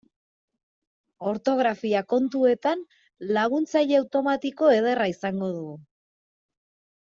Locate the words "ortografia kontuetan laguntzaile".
1.31-4.01